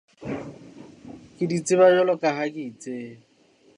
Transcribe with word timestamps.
Ke 1.35 1.43
di 1.49 1.57
tseba 1.65 1.85
jwalo 1.93 2.13
ka 2.21 2.29
ha 2.37 2.45
ke 2.53 2.61
itseba. 2.71 3.15